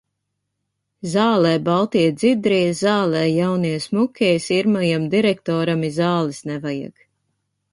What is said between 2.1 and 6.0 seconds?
dzidrie, zālē jaunie smukie, sirmajam direktoram i